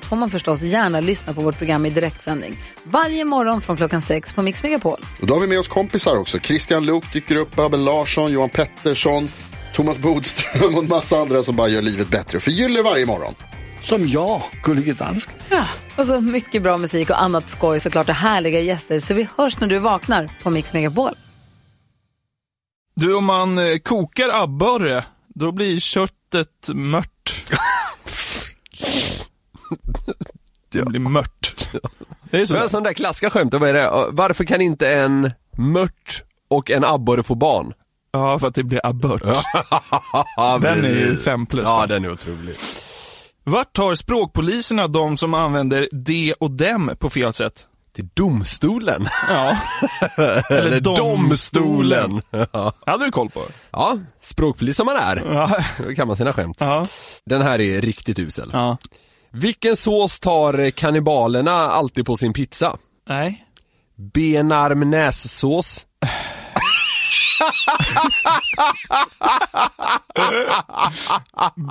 [0.00, 2.56] allt får man förstås gärna lyssna på vårt program i direktsändning.
[2.84, 5.00] Varje morgon från klockan sex på Mix Megapol.
[5.20, 6.38] Och då har vi med oss kompisar också.
[6.38, 9.28] Christian Luuk dyker upp, Abel Larsson, Johan Pettersson,
[9.74, 12.40] Thomas Bodström och en massa andra som bara gör livet bättre.
[12.40, 13.34] Förgyller varje morgon.
[13.82, 15.34] Som jag, Gullige Dansken.
[15.96, 18.98] Och så mycket bra musik och annat skoj såklart och härliga gäster.
[19.00, 21.14] Så vi hörs när du vaknar på Mix Megapol.
[22.94, 27.44] Du, om man eh, kokar abborre, då blir köttet mört.
[30.72, 31.68] Det blir mört.
[32.30, 32.56] Det är så.
[32.56, 33.90] Är sån där klassiska skämt, vad är det?
[34.10, 37.72] Varför kan inte en mört och en abborre få barn?
[38.12, 39.22] Ja, för att det blir abort.
[40.60, 41.64] Den är ju fem plus.
[41.64, 42.56] Ja, den är otrolig.
[43.44, 47.66] Vart tar språkpoliserna de som använder de och dem på fel sätt?
[47.92, 49.08] Till domstolen.
[49.28, 49.56] Ja.
[50.50, 51.28] Eller domstolen.
[51.28, 52.22] domstolen.
[52.52, 52.72] Ja.
[52.86, 53.42] Hade du koll på?
[53.70, 55.22] ja, språkpolis som man är.
[55.32, 55.50] Ja.
[55.86, 56.56] Då kan man sina skämt.
[56.60, 56.86] Ja.
[57.26, 58.50] Den här är riktigt usel.
[58.52, 58.76] ja.
[59.32, 62.76] Vilken sås tar kannibalerna alltid på sin pizza?
[63.08, 63.46] Nej.
[64.14, 65.86] Benarmnässås.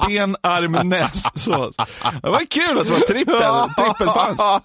[0.07, 1.43] Ben, arm, näs.
[1.43, 1.71] Så.
[2.21, 4.61] Det var kul att det var trippel, trippelpunch.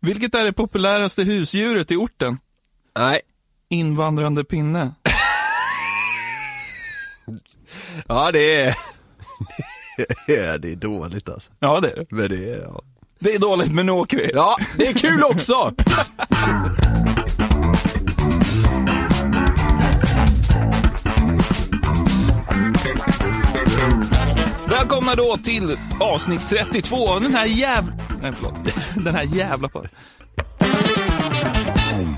[0.00, 2.38] Vilket är det populäraste husdjuret i orten?
[2.98, 3.20] Nej.
[3.68, 4.94] Invandrande pinne.
[8.08, 8.74] Ja, det är...
[10.26, 11.52] Ja, det är dåligt alltså.
[11.58, 12.06] Ja, det är det.
[12.10, 12.60] Men det är...
[12.62, 12.82] Ja,
[13.18, 14.30] Det är dåligt, men nu åker vi.
[14.34, 15.72] ja det är kul också!
[24.68, 27.92] Välkomna då till avsnitt 32 av den här jävla...
[28.22, 28.54] Nej, förlåt.
[29.04, 29.90] Den här jävla podden.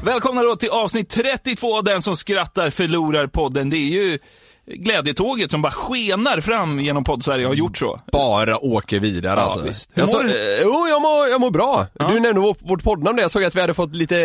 [0.05, 3.71] Välkomna då till avsnitt 32 av Den som skrattar förlorar podden.
[3.71, 4.19] Det är ju
[4.67, 8.01] glädjetåget som bara skenar fram genom podd-Sverige har gjort så.
[8.13, 9.61] Bara åker vidare Ja, alltså.
[9.61, 9.91] visst.
[9.95, 10.23] Jag så,
[10.63, 11.87] jo, jag mår, jag mår bra.
[12.09, 13.23] Du nämnde vårt, poddnamn där.
[13.25, 14.19] Jag såg att vi hade fått lite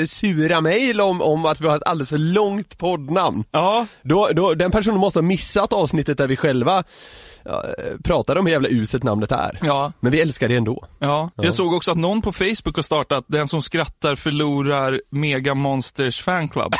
[0.00, 3.44] eh, sura mejl om, om att vi har ett alldeles för långt poddnamn.
[3.50, 6.84] Ja, Då, då, den personen måste ha missat avsnittet där vi själva
[7.44, 7.64] ja,
[8.04, 9.58] pratade om hur jävla uselt namnet är.
[9.62, 10.84] ja, Men vi älskar det ändå.
[10.98, 11.30] ja.
[11.36, 16.22] Jag såg också att någon på Facebook har startat Den som skrattar förlorar Mega Monsters
[16.22, 16.72] fanclub.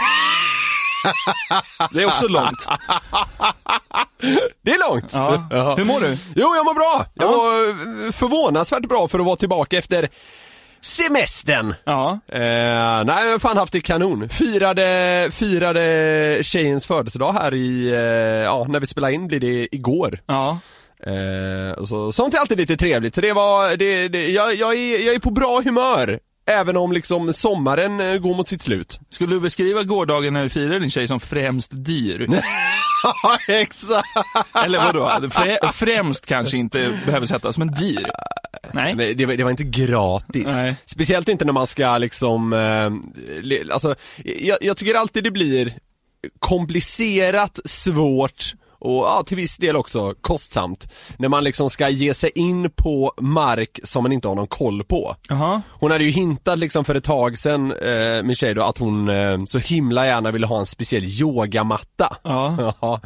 [1.93, 2.67] Det är också långt.
[4.65, 5.11] Det är långt!
[5.15, 5.49] Ja.
[5.51, 5.75] Ja.
[5.77, 6.17] Hur mår du?
[6.37, 7.07] Jo, jag mår bra!
[7.15, 7.69] Jag mår
[8.07, 10.09] eh, förvånansvärt bra för att vara tillbaka efter
[10.81, 11.75] semestern.
[11.85, 12.41] Ja, Eh,
[13.05, 14.29] nej, jag har fan haft det kanon.
[14.29, 17.99] Firade, firade tjejens födelsedag här i, eh,
[18.45, 20.19] ja, när vi spelade in blir det igår.
[20.27, 20.59] ja.
[21.07, 25.07] Eh, så, sånt är alltid lite trevligt, så det var, det, det, jag, jag, är,
[25.07, 26.19] jag är på bra humör.
[26.47, 29.01] Även om liksom sommaren eh, går mot sitt slut.
[29.11, 32.29] Skulle du beskriva gårdagen när du firade din tjej som främst dyr?
[33.23, 34.09] Ja, exakt!
[34.65, 35.31] Eller vadå?
[35.31, 38.11] Frä, främst kanske inte behöver sättas, men dyr?
[38.73, 39.15] Nej.
[39.15, 40.47] Det, var, det var inte gratis.
[40.47, 40.77] Nej.
[40.85, 43.95] Speciellt inte när man ska liksom, eh, alltså,
[44.25, 45.75] jag, jag tycker alltid det blir
[46.39, 48.55] komplicerat, svårt
[48.85, 50.89] och ja, till viss del också kostsamt.
[51.19, 54.85] När man liksom ska ge sig in på mark som man inte har någon koll
[54.85, 55.17] på.
[55.29, 55.63] Jaha.
[55.71, 59.09] Hon hade ju hintat liksom för ett tag sedan, eh, min tjej då, att hon
[59.09, 62.17] eh, så himla gärna ville ha en speciell yogamatta.
[62.23, 62.75] Ja.
[62.81, 63.01] Ja.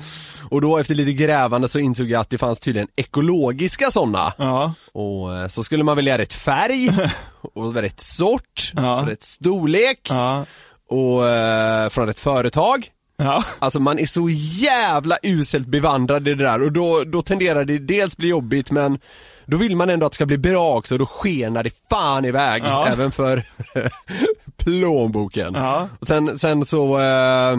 [0.50, 4.32] Och då efter lite grävande så insåg jag att det fanns tydligen ekologiska sådana.
[4.38, 4.72] Ja.
[4.92, 6.90] Och eh, så skulle man välja rätt färg,
[7.54, 9.00] och rätt sort, Ja.
[9.00, 10.44] och rätt storlek, Ja.
[10.90, 12.90] och eh, från rätt företag.
[13.22, 13.44] Ja.
[13.58, 17.78] Alltså man är så jävla uselt bevandrad i det där och då, då tenderar det
[17.78, 18.98] dels bli jobbigt men
[19.46, 22.24] då vill man ändå att det ska bli bra också och då skenar det fan
[22.24, 22.86] iväg Ja.
[22.88, 23.42] även för
[24.56, 25.54] plånboken.
[25.54, 25.88] Ja.
[26.00, 27.56] Och sen, sen så eh,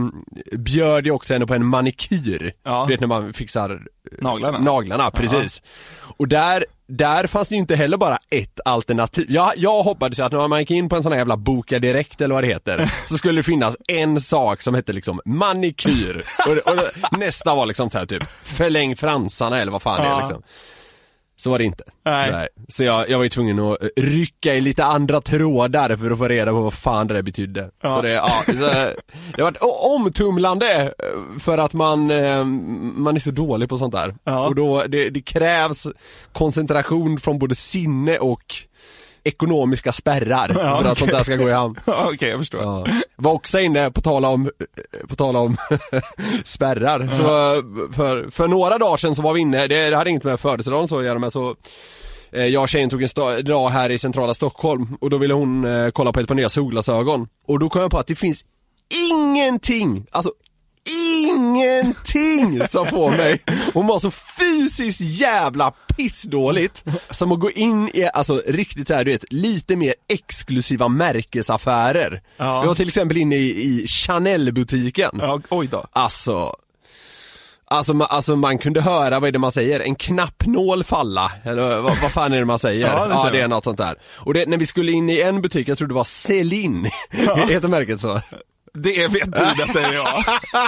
[0.58, 2.54] bjöd jag också henne på en manikyr.
[2.64, 2.86] Ja.
[2.88, 3.82] Du vet när man fixar
[4.22, 4.60] Naglarna.
[4.60, 5.62] Naglarna, precis.
[6.18, 9.26] Och där, där fanns det ju inte heller bara ett alternativ.
[9.30, 11.80] Jag, jag hoppades ju att när man gick in på en sån här jävla boka
[11.80, 16.24] direkt eller vad det heter, så skulle det finnas en sak som hette liksom manikyr.
[16.48, 20.18] och, och nästa var liksom så här typ, förläng fransarna eller vad fan det är
[20.18, 20.44] liksom.
[21.40, 21.84] Så var det inte.
[22.06, 22.48] Nej.
[22.68, 26.28] Så jag, jag var ju tvungen att rycka i lite andra trådar för att få
[26.28, 27.70] reda på vad fan det där betydde.
[27.82, 27.96] Ja.
[27.96, 28.54] Så det, ja, så,
[29.36, 29.58] det har varit
[29.96, 32.46] omtumlande eh, för att man, eh,
[32.96, 34.16] man är så dålig på sånt där.
[34.24, 34.48] Ja.
[34.48, 35.88] Och då, det, det krävs
[36.34, 38.56] koncentration från både sinne och
[39.24, 40.96] ekonomiska spärrar för att okej.
[40.96, 41.76] sånt där ska gå i hamn.
[41.86, 42.62] Ja, Okej, jag förstår.
[42.62, 42.86] Ja.
[43.16, 44.50] Var också inne, på tala om,
[45.08, 45.58] på tala om
[46.44, 47.24] spärrar, så
[47.94, 50.88] för, för några dagar sedan så var vi inne, det, det hade inget med födelsedagen
[50.88, 51.56] så att göra med så
[52.32, 55.66] eh, jag och tjejen tog en dag här i centrala Stockholm och då ville hon
[55.66, 57.28] eh, kolla på ett par nya solglasögon.
[57.48, 58.46] Och då kom jag på att det finns
[59.12, 60.32] ingenting, alltså
[61.24, 68.08] ingenting som får mig att må så fysiskt jävla pissdåligt som att gå in i,
[68.14, 72.22] alltså riktigt så här, du vet, lite mer exklusiva märkesaffärer.
[72.38, 72.60] Ja.
[72.62, 75.12] Jag var till exempel inne i, i Chanel-butiken.
[75.22, 75.86] Ja, oj då.
[75.94, 76.54] Alltså,
[77.72, 81.82] Alltså, ma- alltså man kunde höra, vad är det man säger, en knappnål falla, eller
[81.82, 82.88] vad, vad fan är det man säger?
[82.98, 83.50] Ja, det ja det är man.
[83.50, 83.96] något sånt där.
[84.20, 86.90] Och det, när vi skulle in i en butik, jag tror det var Celine,
[87.50, 88.22] heter märket så?
[88.84, 90.24] Det vet du bättre än jag.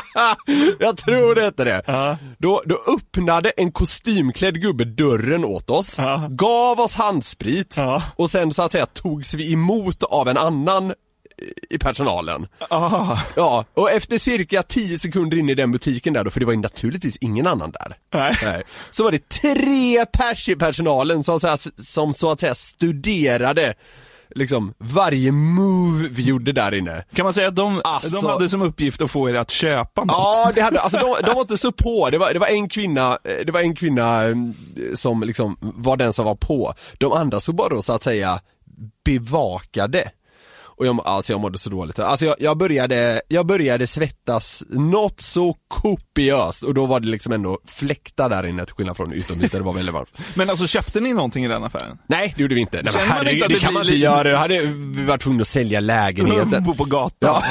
[0.79, 1.81] jag tror det hette det.
[1.87, 2.17] Ja.
[2.37, 6.27] Då, då öppnade en kostymklädd gubbe dörren åt oss, Ja.
[6.29, 8.03] gav oss handsprit Ja.
[8.15, 10.93] och sen så att säga togs vi emot av en annan
[11.69, 12.47] i personalen.
[12.69, 16.45] Ah, Ja, och efter cirka 10 sekunder in i den butiken där då, för det
[16.45, 17.97] var ju naturligtvis ingen annan där.
[18.13, 18.63] Nej.
[18.89, 23.73] Så var det tre pers i personalen som, så att- som så att säga studerade
[24.35, 27.03] liksom varje move vi gjorde där inne.
[27.15, 30.01] kan man säga att de, Alltså- de hade som uppgift att få er att köpa
[30.03, 30.11] något?
[30.17, 32.09] Ja, det hade, alltså de, de var inte så på.
[32.09, 34.35] Det var, det var en kvinna, eh, det var en kvinna eh,
[34.95, 36.73] som liksom var den som var på.
[36.97, 38.39] De andra så bara då så att säga
[39.05, 40.11] bevakade.
[40.81, 41.99] Och jag, alltså jag mådde så dåligt.
[41.99, 47.33] Alltså jag, jag började, jag började svettas något så kopiöst och då var det liksom
[47.33, 50.09] ändå fläktar där inne till skillnad från utomhus där det var väldigt varmt.
[50.35, 51.97] Men alltså köpte ni någonting i den affären?
[52.07, 52.81] Nej, det gjorde vi inte.
[52.81, 54.31] Nej, men herregud, inte det, det kan man inte göra.
[54.31, 56.63] Då hade vi varit tvungna att sälja lägenheten.
[56.65, 57.41] Bo på gatan.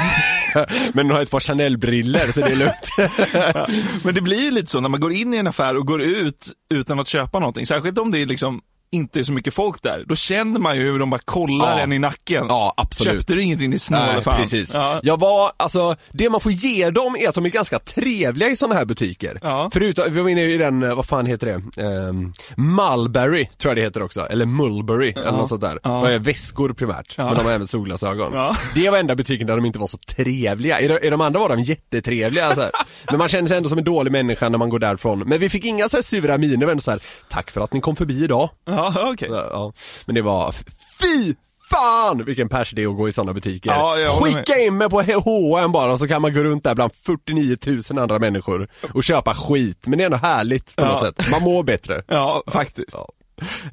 [0.54, 0.66] Ja.
[0.92, 4.04] Men hon har ett par Chanel-briller så det är lugnt.
[4.04, 6.02] Men det blir ju lite så när man går in i en affär och går
[6.02, 7.66] ut utan att köpa någonting.
[7.66, 8.60] Särskilt om det är liksom
[8.92, 10.04] inte är så mycket folk där.
[10.06, 11.82] Då känner man ju hur de bara kollar Ja.
[11.82, 12.46] en i nacken.
[12.48, 13.14] Ja, absolut.
[13.14, 14.36] Köpte du ingenting, din snåle Nej, fan?
[14.42, 14.74] precis.
[14.74, 15.00] Ja.
[15.02, 18.56] Jag var, alltså, det man får ge dem är att de är ganska trevliga i
[18.56, 19.38] sådana här butiker.
[19.42, 19.70] Ja.
[19.72, 21.46] Förutom, vi var inne i den, eh, vad fan heter
[21.76, 21.82] det?
[21.82, 25.78] Um, Mulberry, tror jag det heter också, eller Mulberry, eller något sånt där.
[25.82, 26.02] Ja.
[26.06, 27.24] Det är väskor primärt, Ja.
[27.26, 28.32] men de har även solglasögon.
[28.34, 28.56] Ja.
[28.74, 30.80] Det var enda butiken där de inte var så trevliga.
[30.80, 32.70] I de, i de andra var de jättetrevliga så här.
[33.10, 35.18] Men man känner sig ändå som en dålig människa när man går därifrån.
[35.18, 37.80] Men vi fick inga så här sura miner, men så här, tack för att ni
[37.80, 38.50] kom förbi idag.
[38.94, 39.28] Ja, okej.
[39.30, 39.72] Ja,
[40.06, 40.54] men det var,
[41.00, 41.34] fy
[41.70, 43.70] fan vilken pers det är att gå i sådana butiker.
[43.70, 44.32] Ja, jag håller.
[44.34, 47.56] Skicka in mig på H&M bara så kan man gå runt där bland 49
[47.90, 49.86] 000 andra människor och köpa skit.
[49.86, 51.30] Men det är ändå härligt på något sätt.
[51.30, 52.02] Man mår bättre.
[52.08, 52.94] Ja, faktiskt.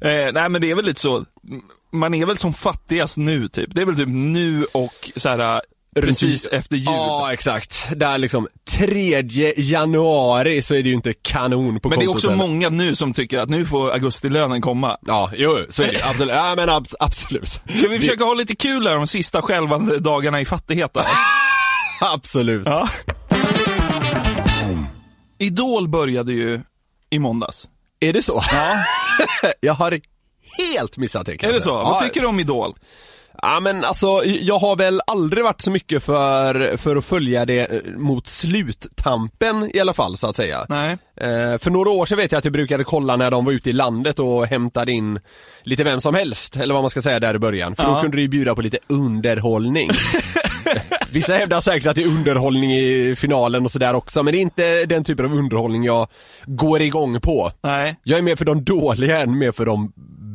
[0.00, 1.24] Eh, nej men det är väl lite så,
[1.92, 3.74] man är väl som fattigast nu typ.
[3.74, 5.62] Det är väl typ nu och så här
[6.06, 6.84] precis efter jul.
[6.86, 7.88] Ja, exakt.
[7.96, 9.22] Där liksom 3
[9.56, 12.46] januari så är det ju inte kanon på men det är kontot också heller.
[12.46, 14.96] många nu som tycker att nu får augustilönen komma.
[15.06, 16.34] Ja, jo, så är det absolut.
[16.34, 17.48] Ja, men ab- absolut.
[17.50, 21.00] Ska vi försöka ha lite kul här de sista skälvande dagarna i fattighet då?
[22.00, 22.66] Absolut.
[22.66, 22.88] Ja.
[25.38, 26.60] Idol började ju
[27.10, 27.68] i måndags.
[28.00, 28.42] Är det så?
[28.52, 28.84] Ja.
[29.60, 30.00] Jag har
[30.72, 31.64] helt missat det kan Är det så?
[31.64, 31.74] säga.
[31.74, 32.74] Vad Ja, tycker du om Idol?
[33.42, 37.60] Ja men alltså, jag har väl aldrig varit så mycket för, för att följa det
[37.60, 40.66] eh, mot sluttampen i alla fall så att säga.
[40.68, 40.90] Nej.
[41.16, 43.70] Eh, för några år sedan vet jag att jag brukade kolla när de var ute
[43.70, 45.20] i landet och hämtade in
[45.62, 47.76] lite vem som helst, eller vad man ska säga där i början.
[47.76, 48.00] För då Ja.
[48.02, 49.90] kunde det ju bjuda på lite underhållning.
[51.12, 54.42] Vissa hävdar säkert att det är underhållning i finalen och sådär också, men det är
[54.42, 56.08] inte den typen av underhållning jag
[56.46, 57.52] går igång på.
[57.62, 57.96] Nej.
[58.02, 59.92] Jag är mer för de dåliga än mer för de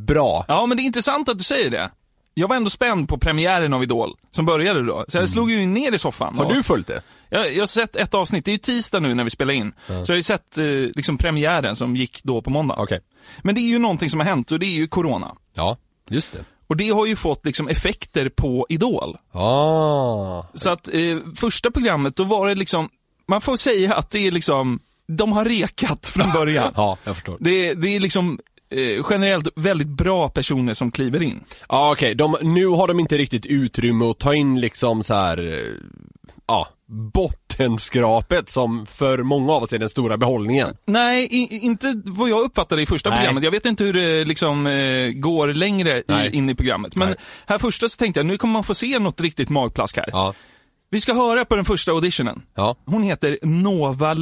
[0.07, 0.45] bra.
[0.47, 1.89] Ja, men det är intressant att du säger det.
[2.33, 5.05] Jag var ändå spänd på premiären av Idol, som började då.
[5.07, 6.37] Så jag slog ju ner i soffan.
[6.37, 7.01] Har du följt det?
[7.29, 9.73] Jag, jag har sett ett avsnitt, det är ju tisdag nu när vi spelar in.
[9.87, 12.75] Så jag har ju sett eh, liksom premiären som gick då på måndag.
[12.77, 12.99] Okej.
[13.41, 15.35] Men det är ju någonting som har hänt och det är ju Corona.
[15.53, 15.77] Ja,
[16.09, 16.45] just det.
[16.67, 19.17] Och det har ju fått liksom effekter på Idol.
[19.31, 20.43] Ah.
[20.53, 22.89] Så att eh, första programmet, då var det liksom,
[23.27, 26.73] man får säga att det är liksom, de har rekat från början.
[26.75, 27.37] Ja, jag förstår.
[27.39, 28.39] Det, det är liksom
[28.73, 31.43] eh, generellt väldigt bra personer som kliver in.
[31.69, 35.53] Ja okej, de, nu har de inte riktigt utrymme att ta in liksom så här.
[35.53, 35.73] eh,
[36.47, 40.77] ja, bottenskrapet som för många av oss är den stora behållningen.
[40.85, 43.19] Nej, i, inte vad jag uppfattade i första Nej.
[43.19, 43.43] programmet.
[43.43, 46.29] Jag vet inte hur det liksom eh, går längre Nej.
[46.33, 46.95] i, in i programmet.
[46.95, 47.17] Men Nej.
[47.45, 50.05] här första så tänkte jag, nu kommer man få se något riktigt magplask här.
[50.11, 50.33] Ja.
[50.89, 52.41] Vi ska höra på den första auditionen.
[52.55, 52.75] Ja.
[52.85, 54.13] Hon heter Nova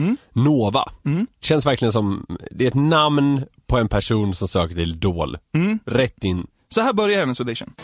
[0.00, 0.16] Luther.
[0.32, 0.92] Nova.
[1.40, 5.38] Känns verkligen som, det är ett namn på en person som söker till Idol.
[5.86, 6.46] Rätt in.
[6.68, 7.74] Så här börjar hennes audition.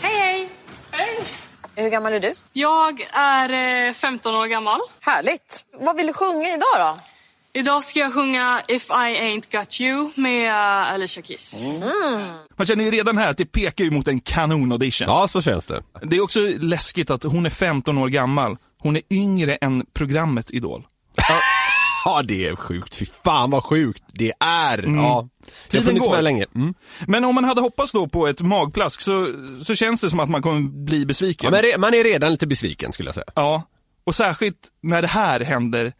[1.75, 2.33] Hur gammal är du?
[2.53, 4.79] Jag är eh, 15 år gammal.
[4.99, 5.65] Härligt.
[5.79, 6.97] Vad vill du sjunga idag då?
[7.55, 11.61] Idag ska jag sjunga If I Ain't Got You med eh, Alicia Keys.
[12.55, 15.07] Man känner ju redan här att det pekar ju mot en kanon-audition.
[15.07, 15.83] Ja, så känns det.
[16.01, 18.57] Det är också läskigt att hon är 15 år gammal.
[18.79, 20.85] Hon är yngre än programmet Idol.
[22.05, 22.95] Ja, det är sjukt.
[22.95, 24.77] Fy fan vad sjukt det är.
[24.77, 24.83] Ja.
[24.83, 25.29] Det har
[25.69, 26.15] Tiden funnits går.
[26.15, 26.45] med länge.
[26.55, 26.73] Mm.
[27.07, 29.27] Men om man hade hoppats då på ett magplask så,
[29.63, 31.53] så känns det som att man kommer bli besviken.
[31.53, 33.27] Ja, men man är redan lite besviken skulle jag säga.
[33.35, 33.63] Ja,
[34.03, 35.93] och särskilt när det här händer.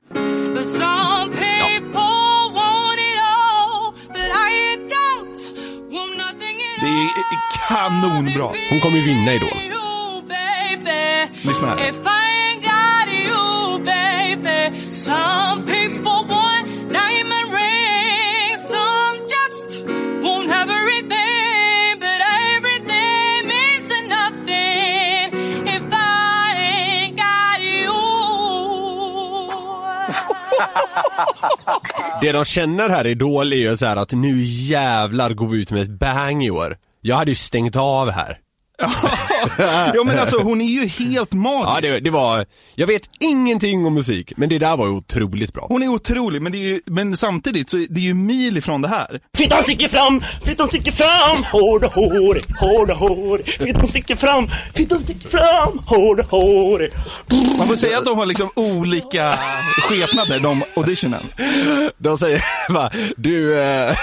[6.82, 8.52] Det är kanonbra.
[8.70, 9.50] Hon kommer ju vinna Idol.
[11.44, 12.23] Lyssna här.
[14.88, 19.86] Some people want diamond rings, some just
[20.24, 22.20] won't have everything, but
[22.56, 25.34] everything means nothing
[25.68, 27.94] if I ain't got you.
[32.22, 35.62] Det de känner här i Idol är ju så här att nu jävlar går vi
[35.62, 36.78] ut med ett bang i år.
[37.02, 38.40] Jag hade ju stängt av här.
[39.94, 41.94] Ja men alltså hon är ju helt Ja, magisk.
[41.94, 45.66] det, det var, jag vet ingenting om musik, men det där var ju otroligt bra.
[45.70, 48.58] Hon är otrolig, men, det är ju, men samtidigt så är det är ju mil
[48.58, 49.20] ifrån det här.
[49.38, 53.46] Fittan sticker fram, fittan sticker fram, hård och hårig, hård och hårig.
[53.60, 56.92] Fittan sticker fram, fittan sticker fram, hård och hårig.
[57.58, 59.40] Man får säga att de har liksom olika
[59.90, 61.24] skepnader, de auditionen.
[61.98, 63.60] De säger va, du...
[63.62, 63.96] Eh,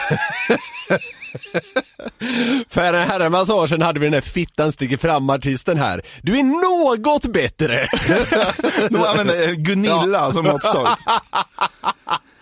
[2.69, 6.03] för en herrans år sedan hade vi den här fittan sticker fram-artisten här.
[6.23, 7.89] Du är något bättre!
[8.91, 10.89] De använder Gunilla som måttstock.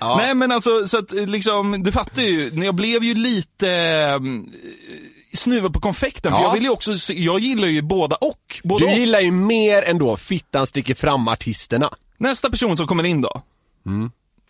[0.16, 4.47] Nej men alltså, så att liksom, du fattar ju, jag blev ju lite mm,
[5.35, 6.45] snuvad på konfekten, för Ja.
[6.47, 8.61] jag vill ju också, se, jag gillar ju båda och.
[8.64, 8.99] Både Du och.
[8.99, 11.90] gillar ju mer ändå fittan sticker fram-artisterna.
[12.18, 13.42] Nästa person som kommer in då,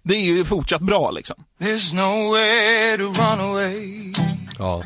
[0.02, 1.44] det är ju fortsatt bra liksom.
[1.60, 4.12] There's nowhere to run away.
[4.58, 4.82] Ja.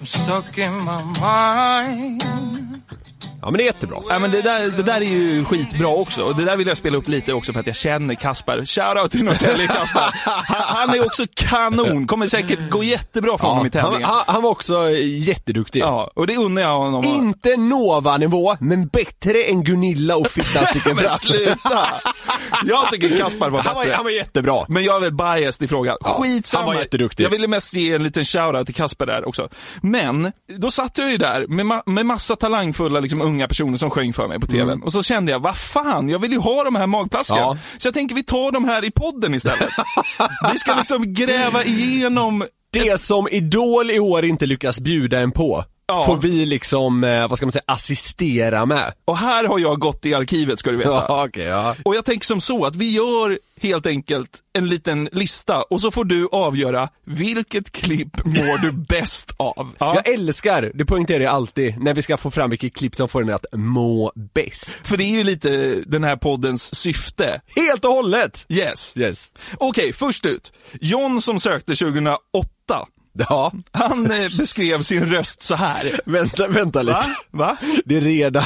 [0.00, 2.22] I'm stuck in my mind.
[3.42, 3.98] Ja men det är jättebra.
[4.08, 6.22] Ja, men det, där, det där är ju skitbra också.
[6.24, 8.64] Och det där vill jag spela upp lite också för att jag känner Kasper.
[8.64, 10.10] Shoutout till Norrtälje Kasper.
[10.24, 12.06] Han, han är också kanon.
[12.06, 14.08] Kommer säkert gå jättebra för honom i tävlingen.
[14.08, 15.80] han, han var också jätteduktig.
[15.80, 17.04] Ja, och det unnar jag honom.
[17.04, 20.64] Inte Nova-nivå, men bättre än Gunilla och fittan
[20.96, 21.86] Men sluta!
[22.64, 23.94] Jag tycker Kaspar var Han var, bättre.
[23.96, 24.64] han var jättebra.
[24.68, 25.96] Men jag är väl biased i frågan.
[26.00, 26.64] Skitsamma.
[26.66, 27.24] han var jätteduktig.
[27.24, 29.48] Jag ville mest ge en liten shoutout till Kasper där också.
[29.82, 33.90] Men, då satt jag ju där med, ma- med massa talangfulla liksom, unga personer som
[33.90, 34.82] sjöng för mig på TVn.
[34.82, 37.38] Och så kände jag, vad fan, jag vill ju ha de här magplaskan.
[37.38, 37.56] Ja.
[37.78, 39.68] Så jag tänker vi tar de här i podden istället.
[40.52, 45.64] vi ska liksom gräva igenom Det som Idol i år inte lyckas bjuda en på,
[45.86, 46.06] Ja.
[46.06, 48.92] får vi liksom, eh, vad ska man säga, assistera med.
[49.04, 50.90] Och här har jag gått i arkivet ska du veta.
[51.08, 51.76] Ja, okej, ja.
[51.84, 55.90] Och jag tänker som så att vi gör helt enkelt en liten lista och så
[55.90, 59.74] får du avgöra vilket klipp mår du bäst av.
[59.78, 59.94] Ja.
[59.94, 63.22] Jag älskar, det poängterar jag alltid, när vi ska få fram vilket klipp som får
[63.22, 64.78] en att må bäst.
[64.88, 67.40] För det är ju lite den här poddens syfte.
[67.56, 68.46] Helt och hållet!
[68.48, 68.96] Yes.
[68.96, 69.30] Yes.
[69.56, 70.52] Okej, först ut.
[70.80, 72.18] John som sökte 2008.
[73.28, 76.00] Ja, Han eh, beskrev sin röst så här.
[76.04, 76.92] vänta, vänta lite.
[76.92, 77.06] Va?
[77.30, 77.56] Va?
[77.84, 78.44] Det är redan,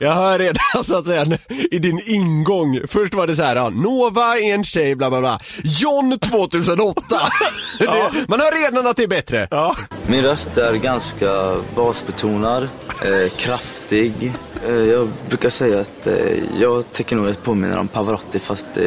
[0.00, 1.38] jag hör redan så att säga
[1.70, 5.20] i din ingång, först var det så här, ja, Nova är en tjej, bla bla
[5.20, 5.38] bla.
[5.64, 7.02] John 2008.
[7.78, 9.48] det, man hör redan att det är bättre.
[9.50, 9.76] Ja.
[10.06, 12.62] Min röst är ganska basbetonad,
[13.04, 14.32] eh, kraftig.
[14.68, 18.66] Eh, jag brukar säga att eh, jag tycker nog att jag påminner om Pavarotti fast
[18.76, 18.86] eh,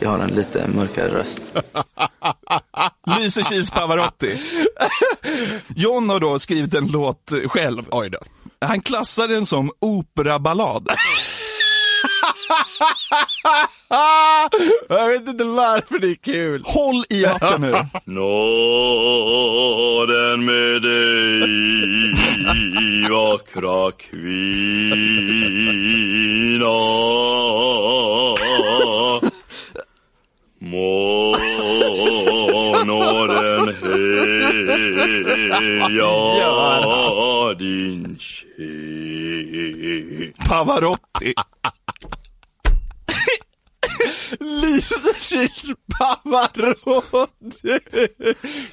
[0.00, 1.40] jag har en lite mörkare röst.
[3.18, 4.38] Lysekils Pavarotti.
[5.76, 7.82] John har då skrivit en låt själv.
[7.90, 8.18] Oj då.
[8.60, 10.88] Han klassar den som operaballad.
[14.88, 16.62] jag vet inte varför det är kul.
[16.66, 17.72] Håll i hatten nu.
[18.04, 19.24] Nåden
[20.44, 21.40] med dig,
[23.10, 25.34] vackra kvinna.
[30.64, 31.36] Må
[32.84, 34.74] nåden höja
[37.58, 38.54] din kind.
[40.48, 41.34] Pavarotti.
[44.40, 47.78] Lysekils Pavarotti.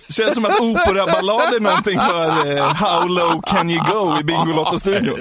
[0.10, 5.19] Känns som att operaballad är någonting för eh, How low can you go i Bingolotto-studion.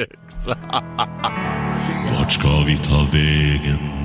[2.12, 3.99] Vart ska vi ta vägen?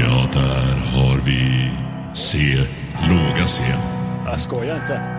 [0.00, 1.70] Ja, där har vi
[2.14, 2.38] C.
[3.10, 3.62] Låga C.
[4.26, 5.16] Jag skojar inte.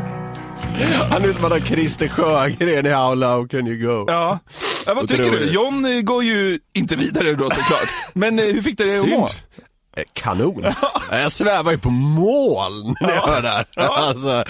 [1.12, 4.06] Han utmanar Christer Sjögren i How low can you go?
[4.08, 4.40] Ja.
[4.86, 5.52] ja vad tycker du?
[5.52, 7.90] John eh, går ju inte vidare då såklart.
[8.14, 9.30] Men eh, hur fick det dig att må?
[9.98, 10.66] Eh, Kanon.
[11.12, 13.66] Jag svävar ju på moln när jag hör det här.
[13.76, 14.44] Alltså,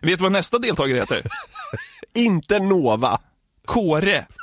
[0.00, 1.22] Vet du vad nästa deltagare heter?
[2.14, 3.18] inte Nova.
[3.64, 4.26] Kåre.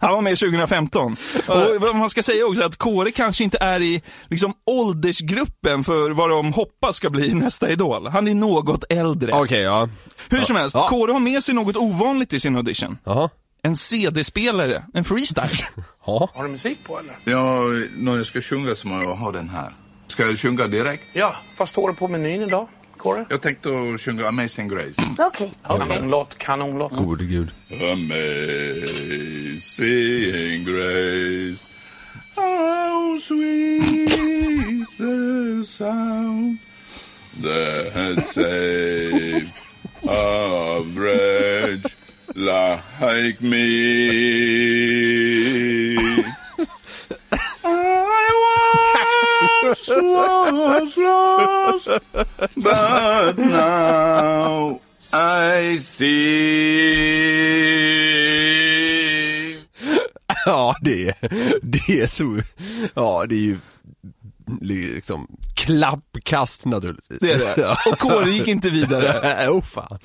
[0.00, 1.16] Han var med 2015.
[1.46, 6.30] Och man ska säga också att Kåre kanske inte är i liksom, åldersgruppen för vad
[6.30, 8.06] de hoppas ska bli nästa Idol.
[8.06, 9.32] Han är något äldre.
[9.32, 9.88] Okej, ja.
[10.28, 10.88] Hur som helst, Ja.
[10.88, 12.98] Kåre har med sig något ovanligt i sin audition.
[13.04, 13.28] Jaha.
[13.62, 15.66] En CD-spelare, en freestyle.
[16.06, 16.30] Ja.
[16.34, 17.14] Har du musik på eller?
[17.24, 17.60] Ja,
[17.96, 19.72] när jag ska sjunga så må jag ha den här.
[20.06, 21.04] Ska jag sjunga direkt?
[21.12, 23.26] Ja, vad står det på menyn idag, Kåre?
[23.30, 25.02] Jag tänkte att sjunga Amazing Grace.
[25.18, 25.52] Okej.
[25.66, 26.92] Kanonlåt, kanonlåt.
[26.92, 27.50] Gode gud.
[27.72, 29.47] Amazing
[30.64, 31.66] Grace.
[32.36, 36.60] How sweet the sound
[37.40, 39.52] that saved
[40.06, 41.96] a wretch
[42.36, 43.58] like me.
[47.64, 48.30] I
[49.64, 51.88] once was lost,
[52.56, 54.80] but now
[55.12, 57.08] I see.
[60.52, 61.14] Ja, det,
[61.62, 62.40] det är så,
[62.94, 63.58] ja det är ju
[64.60, 67.18] liksom klappkast naturligtvis.
[67.20, 67.54] Det är det.
[67.62, 67.76] Ja.
[67.86, 69.48] Och Kåre gick inte vidare.
[69.50, 69.98] oh, fan.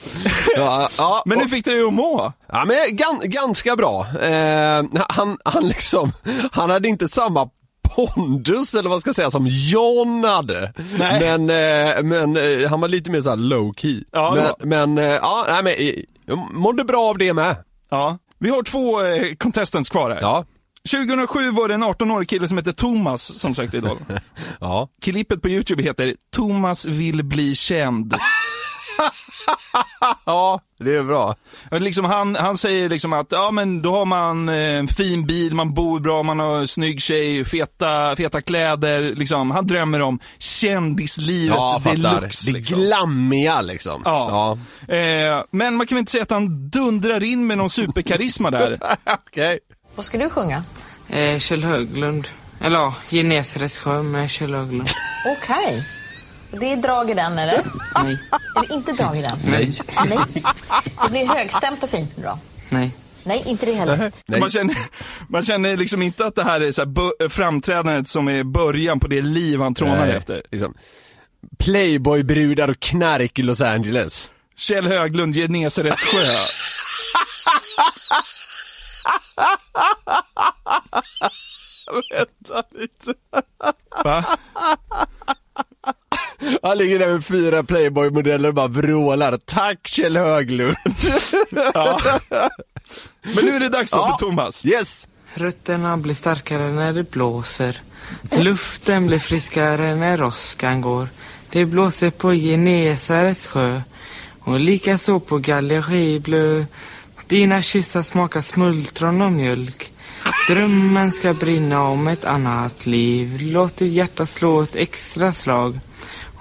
[0.55, 2.33] Ja, ja, Men hur fick det dig att må?
[2.47, 4.07] Ja men gan, ganska bra.
[4.21, 6.12] Eh, han, han liksom,
[6.51, 7.50] han hade inte samma
[7.95, 10.73] pondus eller vad ska jag säga som John hade.
[10.97, 11.19] Nej.
[11.19, 14.03] Men, eh, men eh, han var lite mer såhär low key.
[14.12, 17.55] Ja, men, men, eh, ja, nej men eh, jag mådde bra av det med.
[17.89, 18.17] Ja.
[18.43, 20.17] Vi har två eh, contestants kvar här.
[20.21, 20.45] Ja.
[20.91, 23.97] 2007 var det en 18-årig kille som hette Thomas som sökte Idol.
[24.59, 24.89] Ja.
[25.01, 28.15] Klippet på YouTube heter Thomas vill bli känd.
[30.25, 31.35] ja, det är bra.
[31.71, 35.55] Liksom han, han säger liksom att ja, men då har man eh, en fin bil,
[35.55, 39.15] man bor bra, man har en snygg tjej, feta, feta kläder.
[39.15, 39.51] Liksom.
[39.51, 42.45] Han drömmer om kändislivet Ja, deluxe.
[42.45, 42.77] Det liksom.
[42.79, 44.01] glammiga liksom.
[44.05, 44.57] Ja.
[44.88, 48.79] Eh, men man kan väl inte säga att han dundrar in med någon superkarisma där.
[49.27, 49.60] Okej.
[49.95, 50.63] Vad ska du sjunga?
[51.10, 52.27] Eh, Kjell Höglund.
[52.62, 54.89] Eller ja, Genesarets sjö med Kjell Höglund.
[55.38, 55.84] Okej.
[56.59, 57.61] Det är drag i den, eller?
[58.03, 58.17] Nej.
[58.55, 59.39] Är det inte drag i den?
[59.45, 59.73] Nej.
[60.05, 60.17] Nej.
[61.03, 62.39] Det blir högstämt och fint nu då?
[62.69, 62.91] Nej.
[63.23, 64.11] Nej, inte det heller.
[64.39, 64.75] Man känner,
[65.29, 69.07] man känner liksom inte att det här är så här framträdandet som är början på
[69.07, 70.43] det liv han trånar Nej, efter.
[70.51, 70.73] Liksom.
[71.57, 74.29] Playboy-brudar och knark i Los Angeles.
[74.55, 76.17] Kjell Höglund, Genesarets sjö.
[82.11, 83.13] Vänta lite.
[84.03, 84.25] Va?
[86.63, 89.38] Han ligger där med fyra Playboy-modeller och bara vrålar.
[89.45, 90.76] Tack Kjell Höglund.
[91.73, 91.99] Ja.
[93.21, 94.17] Men nu är det dags då Ja.
[94.19, 94.65] för Thomas.
[94.65, 95.08] Yes.
[95.34, 97.82] Rötterna blir starkare när det blåser.
[98.32, 101.08] Luften blir friskare när åskan går.
[101.49, 103.82] Det blåser på Genesarets sjö
[104.39, 106.65] och likaså på Gallergiblö.
[107.28, 109.91] Dina kyssar smakar smultron och mjölk.
[110.49, 113.38] Drömmen ska brinna om ett annat liv.
[113.41, 115.80] Låt ditt hjärta slå ett extra slag.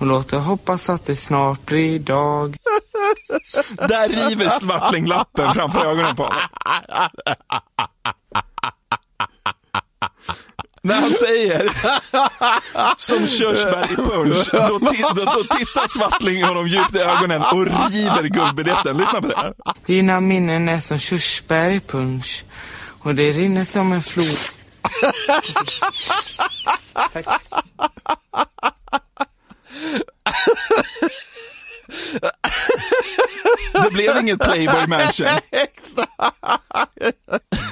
[0.02, 2.56] Och låt det hoppas att det snart blir dag.
[3.88, 6.40] Där river svartlinglappen framför ögonen på honom.
[10.82, 11.72] När han säger
[12.96, 18.22] som körsbär i punch, då, då, då tittar Svartling honom djupt i ögonen och river
[18.22, 18.96] guldbiljetten.
[18.96, 19.54] Lyssna på det.
[19.86, 22.44] Dina minnen är som körsbär i punch.
[22.98, 24.38] Och det rinner som en flod.
[33.72, 35.26] Det blev inget Playboy Mansion.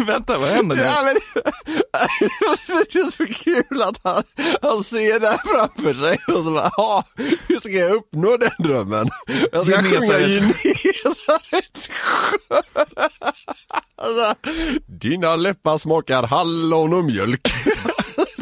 [0.06, 0.82] Vänta, vad händer nu?
[0.82, 1.14] Ja, men,
[2.92, 4.22] det är så kul att han,
[4.62, 7.04] han ser det här framför sig och så bara, ja,
[7.48, 9.08] hur ska jag uppnå den drömmen?
[9.52, 11.90] Jag ska sjunga Genesarets-.
[14.02, 14.34] Alltså,
[14.86, 17.52] Dina läppar smakar hallon och mjölk.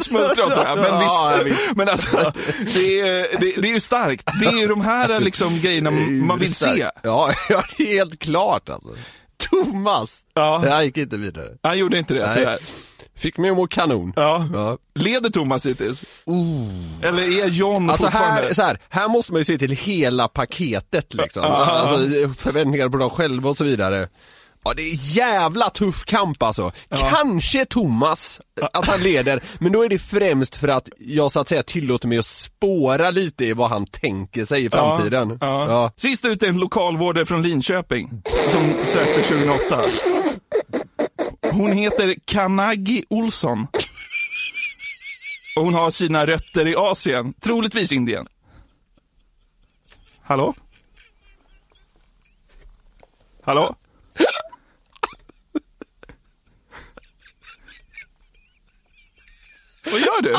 [0.09, 1.59] Smultron tror jag, men Ja, visst.
[1.59, 1.75] visst.
[1.75, 2.33] Men alltså,
[2.73, 4.29] det är, det, det är ju starkt.
[4.41, 5.91] Det är ju de här liksom grejerna
[6.25, 6.89] man vill se.
[7.03, 8.89] Ja, ja, det är helt klart alltså.
[9.49, 10.61] Thomas, Ja.
[10.65, 11.47] jag gick inte vidare.
[11.63, 12.35] Han gjorde inte det Nej.
[12.37, 12.59] tyvärr.
[13.17, 14.13] Fick mig att må kanon.
[14.15, 14.47] Ja.
[14.53, 14.77] Ja.
[14.95, 16.03] Leder Thomas hittills?
[17.03, 18.41] Eller är John Alltså fortfarande...
[18.41, 21.43] här, så här, här måste man ju se till hela paketet liksom.
[21.43, 21.65] Ja.
[21.65, 21.97] Alltså
[22.43, 24.07] förväntningar på dem själva och så vidare.
[24.63, 26.71] Ja det är jävla tuff kamp alltså.
[26.89, 28.41] Kanske Thomas,
[28.73, 32.07] att han leder, men då är det främst för att jag så att säga tillåter
[32.07, 35.37] mig att spåra lite i vad han tänker sig i framtiden.
[35.41, 35.71] Ja, ja.
[35.71, 35.91] Ja.
[35.95, 39.83] Sist ut är en lokalvårdare från Linköping som sökte 2008.
[41.51, 43.67] Hon heter Kanagi Olsson.
[45.55, 48.27] Och hon har sina rötter i Asien, troligtvis Indien.
[50.21, 50.53] Hallå?
[53.43, 53.75] Hallå?
[59.91, 60.33] Vad gör du?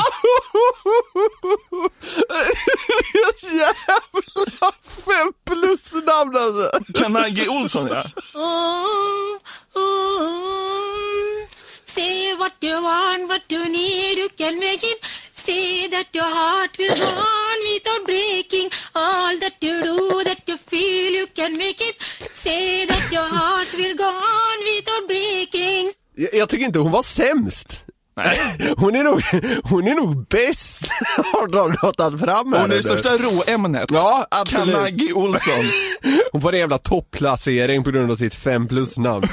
[3.43, 4.71] Jävla
[5.05, 6.71] fem plus namn alltså.
[6.93, 8.03] Kanagi Olsson ja.
[8.33, 9.37] Oh,
[9.73, 11.47] oh,
[11.85, 15.05] say what you want, what you need, you can make it.
[15.33, 18.69] Say that your heart will go on without breaking.
[18.93, 21.95] All that you do, that you feel, you can make it.
[22.33, 25.91] Say that your heart will go on without breaking.
[26.15, 27.85] Jag, jag tycker inte hon var sämst.
[28.77, 29.21] Hon är nog,
[29.63, 30.91] hon är nog bäst
[31.33, 33.89] har de tagit fram här Hon är det största råämnet.
[33.93, 34.75] Ja, absolut.
[34.75, 35.71] Kanagi Olsson.
[36.31, 39.27] Hon får en jävla topplacering på grund av sitt 5 plus namn.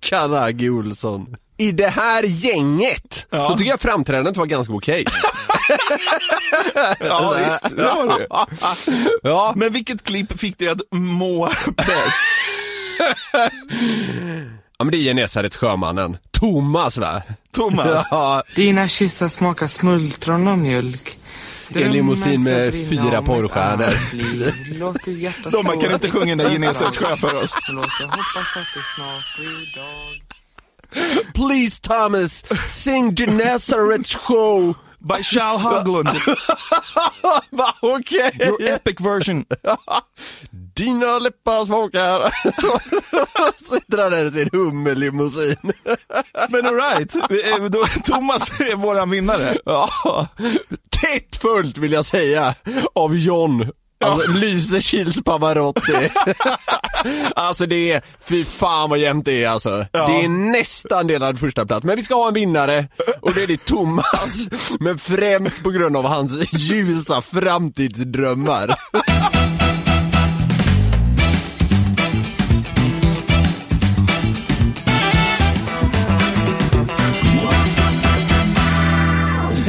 [0.00, 1.36] Kanagi Olsson.
[1.56, 3.42] I det här gänget Ja.
[3.42, 5.04] så tycker jag framträdandet var ganska okej.
[7.00, 8.26] Ja visst, det var det.
[9.22, 9.52] Ja.
[9.56, 11.46] Men vilket klipp fick dig att må
[11.76, 12.26] bäst?
[14.78, 16.16] Ja men det är Genesarets sjömannen.
[16.30, 17.22] Thomas va?
[17.52, 18.06] Thomas?
[18.10, 21.18] Ja, Dina kyssar smakar smultron och mjölk.
[21.74, 23.94] en limousin med fyra porrstjärnor.
[24.78, 27.54] Låt ditt hjärta De, man slå kan inte sjunga den Genesarets sjö för oss.
[27.68, 30.20] Låt jag hoppas att det snart blir dag.
[31.34, 34.74] Please Thomas, sing Genesarets show.
[34.98, 36.08] By Charles Haglund.
[37.80, 38.30] Okej.
[38.40, 39.44] Your epic version.
[40.76, 42.34] Dina läppar smakar.
[43.64, 45.72] Sitter han där i sin hummerlimousin.
[46.48, 47.16] Men alright,
[48.04, 49.56] Thomas är våran vinnare.
[49.64, 49.88] Ja,
[50.90, 52.54] tätt följt vill jag säga
[52.94, 53.70] av John.
[54.04, 55.92] Alltså Lysekils Pavarotti.
[57.34, 59.86] alltså det är, fy fan vad jämnt det är alltså.
[59.92, 60.06] Ja.
[60.06, 61.84] Det är nästan delad första plats.
[61.84, 62.88] Men vi ska ha en vinnare
[63.20, 64.48] och det är det Thomas.
[64.80, 68.74] Men främst på grund av hans ljusa framtidsdrömmar.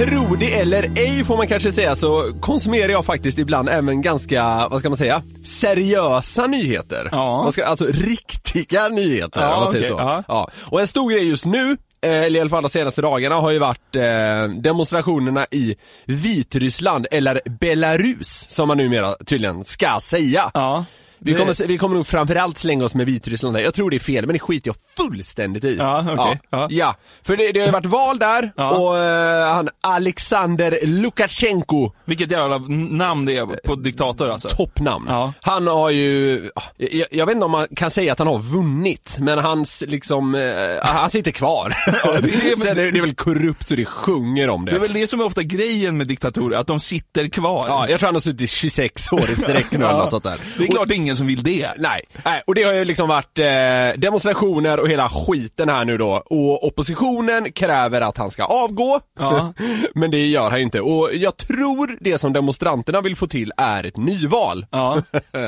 [0.06, 4.68] Tro det eller ej får man kanske säga så konsumerar jag faktiskt ibland även ganska,
[4.72, 7.10] vad ska man säga, seriösa nyheter.
[7.12, 7.44] Ja.
[7.44, 10.04] Man ska, alltså riktiga nyheter Ja, om man säger okej, så.
[10.04, 10.24] ja.
[10.28, 10.50] Ja.
[10.66, 13.52] Och en stor grej just nu, eh, eller i alla fall de senaste dagarna, har
[13.52, 20.52] ju varit eh, demonstrationerna i Vitryssland, eller Belarus som man numera tydligen ska säga.
[20.54, 20.86] Ja.
[21.20, 23.62] Vi Det- kommer, vi kommer nog framförallt slänga oss med Vitryssland där.
[23.64, 24.76] Jag tror det är fel, men det skiter jag
[25.08, 25.76] fullständigt i.
[25.80, 26.16] Ja, okej.
[26.18, 26.38] Ja.
[26.50, 26.68] Ja.
[26.72, 28.72] ja, för det, det har ju varit val där Ja.
[28.78, 32.58] och eh, han Alexander Lukasjenko, Vilket jävla
[32.90, 34.50] namn det är på diktator alltså.
[34.50, 35.06] toppnamn.
[35.10, 35.34] Ja.
[35.42, 38.40] Han har ju, ja, jag, jag vet inte om man kan säga att han har
[38.40, 40.52] vunnit, men hans liksom, eh,
[40.82, 41.70] han sitter kvar.
[42.22, 44.72] det är- Sen är det, det är väl korrupt så det sjunger om det.
[44.72, 47.66] Det är väl det som är ofta grejen med diktatorer, att de sitter kvar.
[47.68, 49.98] Ja, jag tror han har suttit i 26 år i sträck nu eller Ja.
[49.98, 50.38] något sånt där.
[50.58, 51.72] Det är Och- klart ingen som vill det.
[51.78, 55.98] Nej, nej, och det har ju liksom varit eh, demonstrationer och hela skiten här nu
[55.98, 56.24] då.
[56.26, 59.00] Och oppositionen kräver att han ska avgå.
[59.20, 59.54] Ja.
[59.96, 60.82] Men det gör han ju inte.
[60.82, 64.66] Och jag tror det som demonstranterna vill få till är ett nyval.
[64.72, 65.02] Ja.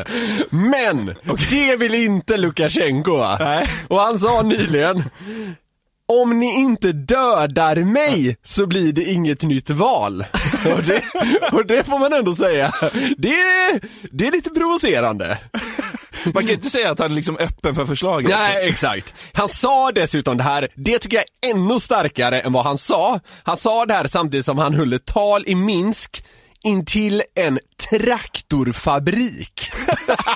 [0.49, 1.15] Men
[1.49, 3.17] det vill inte Lukasjenko?
[3.39, 3.67] Nej.
[3.87, 5.03] Och han sa nyligen
[6.09, 10.25] om ni inte dödar mig så blir det inget nytt val.
[10.73, 11.03] Och det,
[11.51, 12.71] och det får man ändå säga,
[13.17, 13.79] det, är-
[14.11, 15.37] det är lite provocerande.
[16.33, 18.29] Man kan inte säga att han är liksom öppen för förslaget.
[18.29, 19.13] Nej, exakt.
[19.33, 23.19] Han sa dessutom det här, det tycker jag är ännu starkare än vad han sa.
[23.43, 26.23] Han sa det här samtidigt som han höll ett tal i Minsk
[26.63, 29.69] intill en traktorfabrik.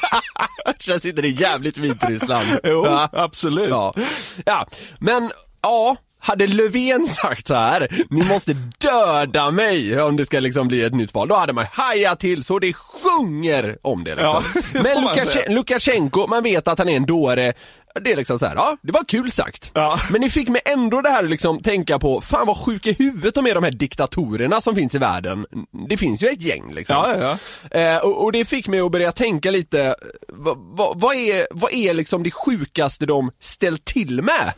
[0.80, 2.48] Känns inte det jävligt Vitryssland?
[2.64, 3.10] Jo, Ja.
[3.14, 3.70] absolut.
[3.70, 3.94] Ja.
[4.46, 4.68] ja,
[5.00, 10.68] men ja, hade Löfven sagt så här, ni måste döda mig om det ska liksom
[10.68, 14.44] bli ett nytt val, då hade man hajat till så det sjunger om det liksom.
[14.56, 15.50] Ja, Men får man Lukash- säga.
[15.52, 17.54] Lukasjenko, man vet att han är en dåre,
[18.02, 19.72] det är liksom så här, ja, det var kul sagt.
[19.74, 20.00] Ja.
[20.12, 23.36] Men ni fick mig ändå det här liksom tänka på, fan vad sjuka i huvudet
[23.36, 25.46] de är de här diktatorerna som finns i världen.
[25.90, 26.96] Det finns ju ett gäng liksom.
[26.96, 27.38] Ja, ja,
[27.80, 29.96] Eh, och, och det fick mig att börja tänka lite,
[30.28, 34.54] vad, vad, vad, är, vad är liksom det sjukaste de ställt till med?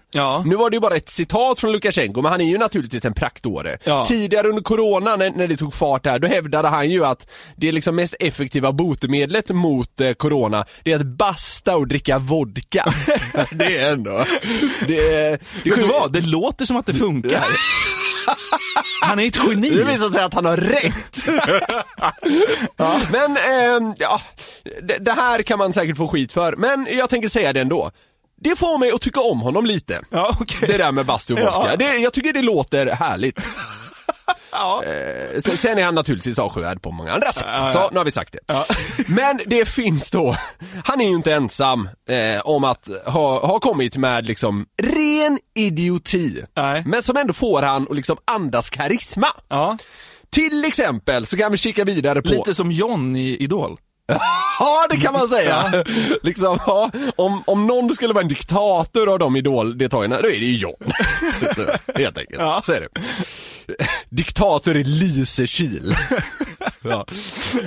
[0.46, 3.14] Nu var det ju bara ett citat från Lukasjenko, men han är ju naturligtvis en
[3.14, 3.78] praktåre.
[4.08, 7.72] Tidigare under corona, när, när det tog fart här, då hävdade han ju att det
[7.72, 12.94] liksom mest effektiva botemedlet mot eh, corona, det är att basta och dricka vodka.
[13.52, 14.26] det är ändå...
[14.88, 16.14] Det, är- det Vet du vad?
[16.14, 17.46] Det låter som att det funkar.
[19.02, 19.70] Han är ett geni.
[19.70, 21.26] Det visar sig att han har rätt.
[23.12, 24.22] Men, ehm, ja,
[24.84, 27.92] det, det här kan man säkert få skit för, men jag tänker säga det ändå.
[28.42, 30.02] Det får mig att tycka om honom lite.
[30.10, 30.68] Ja, okej.
[30.68, 31.54] Det där med bastu och vodka.
[31.70, 31.76] Ja.
[31.76, 33.48] Det, jag tycker det låter härligt.
[34.86, 37.72] Eh, sen, sen är han naturligtvis avskyvärd på många andra sätt, Ja, ja.
[37.72, 38.66] så nu har vi sagt det.
[39.08, 40.36] Men det finns då,
[40.86, 46.44] han är ju inte ensam eh, om att ha, ha kommit med liksom ren idioti.
[46.86, 49.28] Men som ändå får han att liksom andas karisma.
[50.30, 52.30] Till exempel så kan vi kika vidare på...
[52.30, 53.78] Lite som John i Idol.
[54.60, 55.84] Ja, det kan man säga.
[56.24, 60.46] liksom, ja, om, om någon skulle vara en diktator av de idoldeltagarna, då är det
[60.46, 60.92] ju John.
[61.96, 62.66] Helt enkelt.
[62.66, 62.88] Så är det.
[64.10, 65.96] Diktator i Lysekil.
[66.82, 67.06] ja.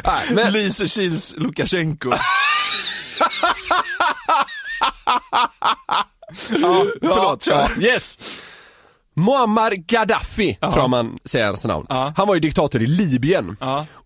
[0.05, 0.53] Nej, men...
[0.53, 2.11] Lysekils Lukasjenko.
[6.51, 7.71] ja, förlåt, kör.
[7.79, 8.19] Ja, yes.
[9.17, 11.87] Muammar Gaddafi, tror jag man säger hans namn.
[12.17, 13.57] Han var ju diktator i Libyen.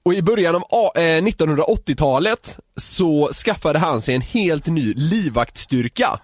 [0.05, 6.21] Och i början av A- eh, 1980-talet så skaffade han sig en helt ny livvaktstyrka.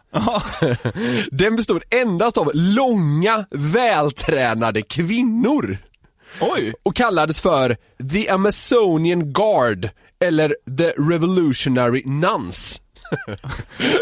[1.31, 5.79] Den bestod endast av långa, vältränade kvinnor.
[6.41, 6.75] Oj.
[6.83, 7.77] Och kallades för
[8.13, 9.91] The Amazonian Guard
[10.25, 12.81] eller The Revolutionary Nuns.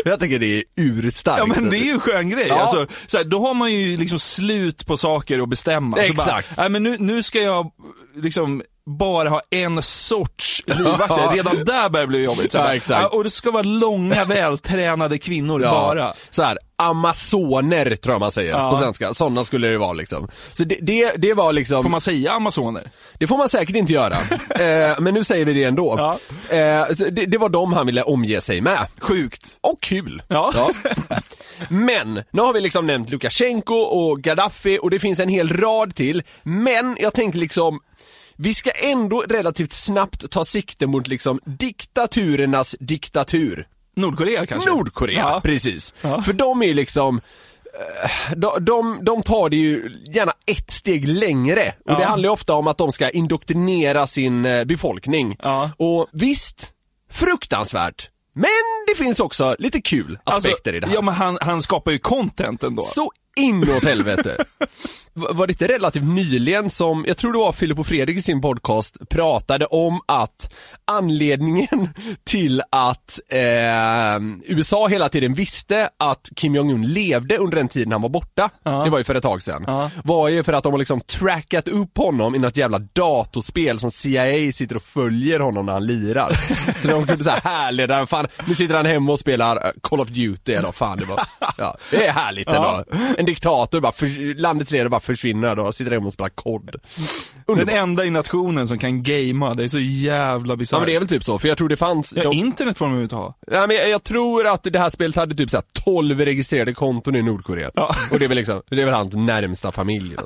[0.04, 1.38] Jag tycker det är urstarkt.
[1.38, 2.46] Ja men det är ju en skön grej.
[2.48, 2.60] Ja.
[2.60, 5.96] Alltså, så här, då har man ju liksom slut på saker att bestämma.
[6.00, 6.56] Exakt.
[6.56, 7.70] Bara, nej, men nu, nu ska jag
[8.14, 11.14] liksom bara ha en sorts livvakter.
[11.24, 11.30] Ja.
[11.34, 12.54] Redan där börjar det bli jobbigt.
[12.88, 13.08] Ja.
[13.08, 16.14] Och det ska vara långa vältränade kvinnor bara.
[16.30, 18.70] Så här, amazoner tror jag man säger Ja.
[18.70, 19.14] på svenska.
[19.14, 20.28] Sådana skulle det vara liksom.
[20.54, 21.82] Så det, det, det var liksom...
[21.82, 22.90] Får man säga amazoner?
[23.18, 24.14] Det får man säkert inte göra.
[24.50, 26.18] eh, men nu säger vi det ändå.
[26.48, 28.86] Eh, så det, det var de han ville omge sig med.
[29.00, 29.58] Sjukt.
[29.60, 30.22] Och kul.
[30.28, 30.52] Ja.
[31.68, 35.94] Men, nu har vi liksom nämnt Lukasjenko och Gaddafi och det finns en hel rad
[35.94, 36.22] till.
[36.42, 37.80] Men jag tänker liksom
[38.36, 43.66] vi ska ändå relativt snabbt ta sikte mot liksom diktaturernas diktatur.
[43.96, 44.70] Nordkorea kanske?
[44.70, 45.40] Nordkorea, Ja.
[45.44, 45.94] precis.
[46.24, 47.20] För de är liksom
[48.04, 52.08] eh, de, de, de tar det ju gärna ett steg längre och det Ja.
[52.08, 55.36] handlar ju ofta om att de ska indoktrinera sin eh, befolkning.
[55.76, 56.72] Och visst,
[57.10, 58.08] fruktansvärt.
[58.36, 58.50] Men
[58.88, 60.96] det finns också lite kul aspekter i det här.
[60.96, 62.82] Alltså, Ja men han, han skapar ju content ändå.
[62.82, 64.44] Så inåt helvete.
[65.16, 68.40] Var det inte relativt nyligen som, jag tror det var Filip och Fredrik i sin
[68.40, 71.88] podcast, pratade om att anledningen
[72.24, 73.38] till att eh,
[74.44, 78.50] USA hela tiden visste att Kim Jong-Un levde under den tiden han var borta,
[78.84, 81.68] det var ju för ett tag sedan, var ju för att de har liksom trackat
[81.68, 86.32] upp honom i något jävla datorspel som CIA sitter och följer honom när han lirar.
[86.82, 90.08] Så de kunde säga härleda, fan, nu sitter han hemma och spelar eh, Call of
[90.08, 91.20] Duty eller fan det var.
[91.58, 92.84] Ja, det är härligt ändå.
[93.24, 96.76] En diktator bara, för, landets ledare bara försvinner då, sitter hemma och spelar kod.
[97.46, 100.80] Den enda i nationen som kan gamea, det är så jävla Ja bisarrt.
[100.80, 102.14] men det är väl typ så, för jag tror det fanns...
[102.16, 103.34] Ja, de- internet får de ju inte ha.
[103.50, 107.16] Ja, men jag, jag tror att det här spelet hade typ såhär 12 registrerade konton
[107.16, 107.70] i Nordkorea.
[108.10, 110.14] Och det är väl liksom, det är väl hans närmsta familj.
[110.18, 110.24] då.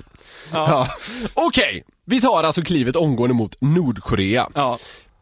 [0.53, 0.89] Ja.
[1.35, 4.49] Okej, vi tar alltså klivet omgående mot Nordkorea.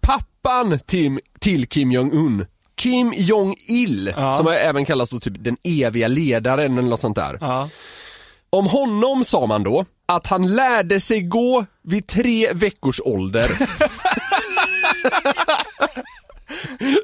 [0.00, 6.78] Pappan till, till Kim Jong-Un, Kim Jong-Il, som även kallas då typ den eviga ledaren
[6.78, 7.38] eller något sånt där.
[8.50, 13.50] Om honom sa man då att han lärde sig gå vid tre veckors ålder.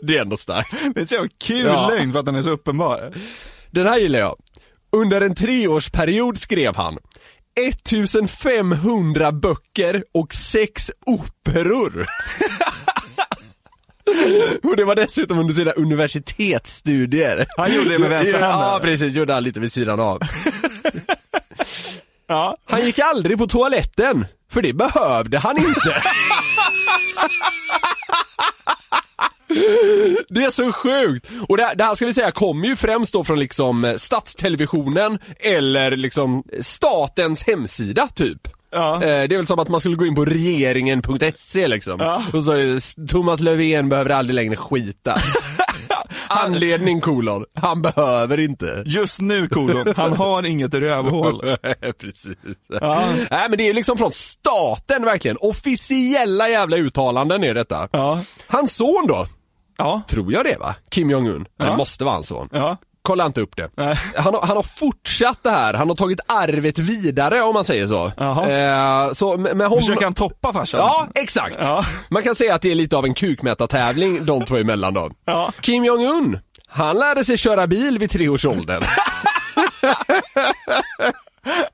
[0.03, 0.95] det är ändå starkt.
[0.95, 1.89] Det är så kul Ja.
[1.91, 3.13] lögn för att den är så uppenbar.
[3.71, 4.37] Den här gillar jag.
[4.97, 6.99] Under en treårsperiod skrev han
[7.61, 12.07] 1500 böcker och sex operor.
[14.63, 17.47] och det var dessutom under sina universitetsstudier.
[17.57, 18.61] Han gjorde det med vänsterhanden.
[18.61, 19.15] Ja, precis.
[19.17, 20.21] Gjorde han lite vid sidan av.
[22.27, 22.57] Ja.
[22.65, 25.95] Han gick aldrig på toaletten, för det behövde han inte.
[30.29, 31.31] Det är så sjukt!
[31.49, 35.19] Och det, det här ska vi säga kommer ju främst då från liksom eh, statstelevisionen
[35.37, 38.49] eller liksom statens hemsida typ.
[38.75, 42.01] Eh, Det är väl som att man skulle gå in på regeringen.se liksom.
[42.33, 45.17] Och så är det Thomas Löfven behöver aldrig längre skita.
[46.29, 48.83] Anledning kolon, han behöver inte.
[48.87, 51.43] Just nu kolon, han har inget rövhål.
[52.01, 52.37] Precis.
[52.81, 53.03] Ja.
[53.31, 57.89] Nej men det är ju liksom från staten verkligen, officiella jävla uttalanden är detta.
[58.47, 59.27] Hans son då?
[59.79, 60.03] Ja.
[60.09, 60.75] Tror jag det va?
[60.91, 61.47] Kim Jong-Un.
[61.57, 61.65] Ja.
[61.65, 62.49] Det måste vara hans son.
[62.53, 62.77] Ja.
[63.03, 63.71] Kolla inte upp det.
[64.17, 67.87] Han har, han har fortsatt det här, han har tagit arvet vidare om man säger
[67.87, 68.07] så.
[68.07, 69.83] Eh, så med, med honom...
[69.85, 70.81] Försöker han toppa farsan?
[70.81, 71.59] Ja, exakt.
[72.11, 75.11] Man kan säga att det är lite av en kukmätartävling de två emellan då.
[75.61, 76.39] Kim Jong-Un,
[76.69, 78.85] Han lärde sig köra bil vid tre års ålder.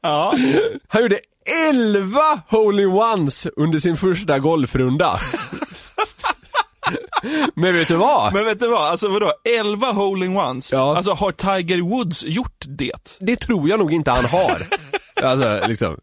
[0.00, 0.34] Ja.
[0.88, 1.18] Han gjorde
[1.70, 5.20] 11 hole-in-ones under sin första golfrunda.
[7.54, 8.32] Men vet du vad?
[8.32, 10.72] Men vet du vad, alltså vadå, 11 hole-in-ones?
[10.72, 10.96] Ja.
[10.96, 13.18] Alltså har Tiger Woods gjort det?
[13.20, 14.66] Det tror jag nog inte han har.
[15.22, 15.96] Alltså, liksom.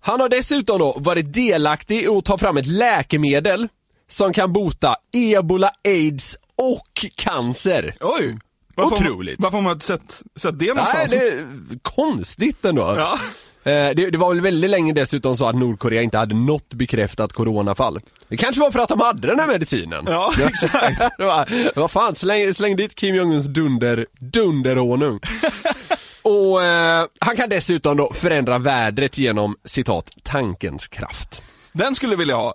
[0.00, 3.68] Han har dessutom då varit delaktig i att ta fram ett läkemedel
[4.08, 7.96] som kan bota ebola, aids och cancer.
[8.00, 8.38] Oj!
[8.74, 9.36] Varför har man- Otroligt.
[9.38, 11.10] Varför har man inte sett, sett det Nej, någonstans?
[11.10, 11.46] det är
[11.82, 12.94] konstigt ändå.
[12.96, 13.18] Ja.
[13.64, 17.32] Eh, Det, det var väl väldigt länge dessutom så att Nordkorea inte hade något bekräftat
[17.32, 18.00] coronafall.
[18.28, 20.04] Det kanske var för att de hade den här medicinen.
[20.08, 21.02] Ja, exakt.
[21.76, 25.20] vad fan, släng, släng dit Kim Jong-Uns dunder, dunderhonung.
[26.22, 31.42] Och eh, han kan dessutom då förändra vädret genom citat, tankens kraft.
[31.72, 32.54] Den skulle jag vilja ha.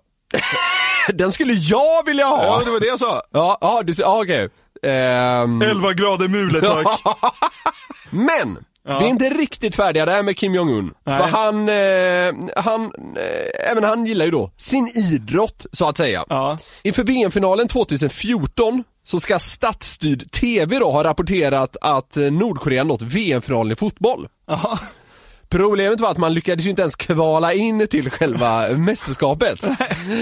[1.13, 2.43] Den skulle jag vilja ha!
[2.43, 3.21] Ja, det var det jag sa.
[3.31, 4.49] Ja, ja, du, ja okej.
[4.83, 7.01] Ehm, 11 grader mulet tack.
[8.09, 8.57] Men!
[8.88, 10.93] Vi är inte riktigt färdiga där med Kim Jong-Un.
[11.04, 11.21] Nej.
[11.21, 12.84] För han, eh, han,
[13.15, 16.26] eh, även han gillar ju då sin idrott så att säga.
[16.30, 16.58] Ja.
[16.84, 23.71] Inför VM-finalen 2014 så ska statsstyrd TV då ha rapporterat att eh, Nordkorea nått VM-finalen
[23.71, 24.28] i fotboll.
[24.47, 24.80] Ja.
[25.49, 29.67] Problemet var att man lyckades ju inte ens kvala in till själva mästerskapet.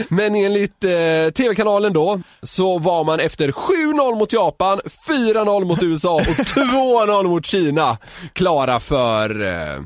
[0.09, 6.15] Men enligt eh, TV-kanalen då så var man efter 7-0 mot Japan, 4-0 mot USA
[6.15, 7.97] och 2-0 mot Kina
[8.33, 9.81] klara för eh,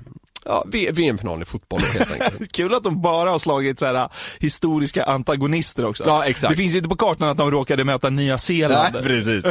[0.45, 2.51] ja, VM-finalen i fotboll helt enkelt.
[2.55, 4.07] Kul att de bara har slagit så här, äh,
[4.39, 6.03] historiska antagonister också.
[6.07, 6.51] Ja, exakt.
[6.51, 8.93] Det finns ju inte på kartan att de råkade möta Nya Zeeland.
[8.93, 9.45] Nej, precis.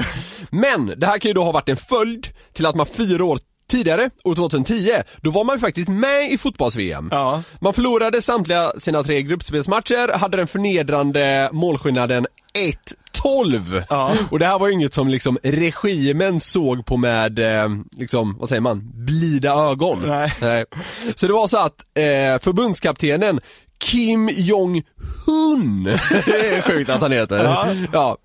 [0.51, 3.39] Men det här kan ju då ha varit en följd till att man fyra år
[3.69, 7.09] tidigare, år 2010, då var man ju faktiskt med i fotbolls-VM.
[7.13, 7.43] Ja.
[7.61, 12.27] Man förlorade samtliga sina tre gruppspelsmatcher, hade den förnedrande målskillnaden
[13.23, 13.83] 1-12.
[13.89, 14.13] Ja.
[14.31, 18.49] Och det här var ju inget som liksom regimen såg på med, eh, liksom, vad
[18.49, 20.03] säger man, blida ögon.
[20.07, 20.65] Nej.
[21.15, 23.41] Så det var så att eh, förbundskaptenen
[23.81, 25.85] Kim Jong-Hun,
[26.27, 27.45] det är sjukt att han heter.
[27.45, 27.67] Ja.
[27.93, 28.17] Ja.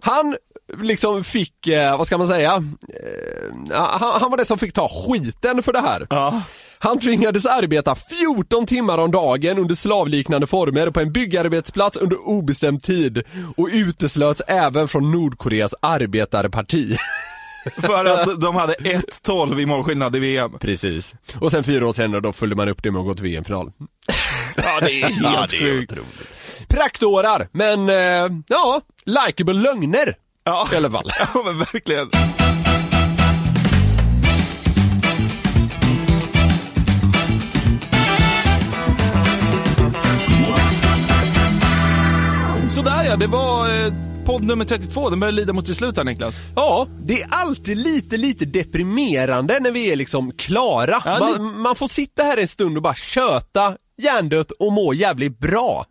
[0.00, 0.36] Han
[0.82, 2.52] liksom fick, eh, vad ska man säga,
[2.94, 6.06] eh, han, han var den som fick ta skiten för det här.
[6.10, 6.42] Ja.
[6.78, 12.82] Han tvingades arbeta 14 timmar om dagen under slavliknande former på en byggarbetsplats under obestämd
[12.82, 13.22] tid
[13.56, 16.96] och uteslöts även från Nordkoreas arbetarparti.
[17.82, 20.52] För att de hade 1-12 i målskillnad i VM.
[20.60, 21.14] Precis.
[21.40, 23.72] Och sen fyra år senare då följde man upp det med att gå till VM-final.
[24.56, 25.92] Ja, det är helt Ja, det är sjukt.
[25.92, 26.68] otroligt.
[26.68, 30.14] Praktårar, men eh, ja, likeable lögner.
[30.48, 30.68] Ja.
[30.72, 31.10] I alla fall.
[31.34, 32.10] Ja, men verkligen.
[42.70, 43.92] Sådär ja, det var eh,
[44.24, 45.10] podd nummer 32.
[45.10, 46.40] Den börjar lida mot sitt slut här Niklas.
[46.56, 51.02] Ja, det är alltid lite, lite deprimerande när vi är liksom klara.
[51.04, 55.38] Ja, man, man får sitta här en stund och bara köta hjärndött och må jävligt
[55.38, 55.86] bra.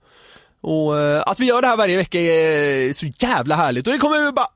[0.67, 3.99] Och eh, att vi gör det här varje vecka är så jävla härligt och det
[3.99, 4.47] kommer vi bara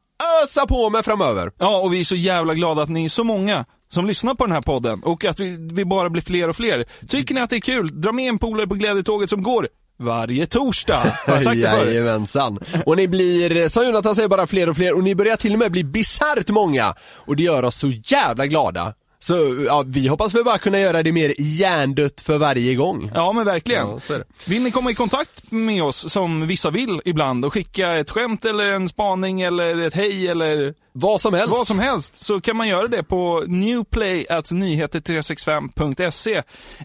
[0.44, 1.52] ösa på med framöver.
[1.60, 4.46] Ja, och vi är så jävla glada att ni är så många som lyssnar på
[4.46, 6.86] den här podden och att vi, vi bara blir fler och fler.
[7.08, 9.68] Tycker ni att det är kul, dra med en polare på glädjetåget som går
[10.00, 11.16] varje torsdag.
[11.28, 11.88] Har jag sagt det förut?
[11.88, 12.60] Jajamensan.
[12.86, 15.60] Och ni blir, som Jonathan säger, bara fler och fler och ni börjar till och
[15.60, 16.96] med bli bisarrt många.
[17.00, 18.94] Och det gör oss så jävla glada.
[19.24, 23.12] Så ja, vi hoppas väl bara kunna göra det mer hjärndött för varje gång.
[23.14, 23.88] Ja men verkligen.
[24.10, 24.18] Ja.
[24.48, 28.46] Vill ni komma i kontakt med oss som vissa vill ibland och skicka ett skämt
[28.46, 31.52] eller en spaning eller ett hej eller Vad som helst.
[31.52, 36.44] vad som helst så kan man göra det på newplay.nyheter365.se